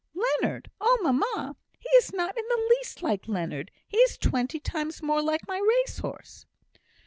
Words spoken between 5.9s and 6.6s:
horse.